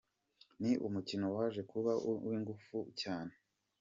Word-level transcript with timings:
Ni 0.61 0.71
umukino 0.87 1.25
waje 1.35 1.61
kuba 1.71 1.91
uw'ingufu 2.09 2.77
cyane. 3.01 3.33